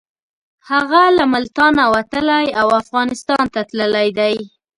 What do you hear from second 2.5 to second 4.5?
او افغانستان ته تللی.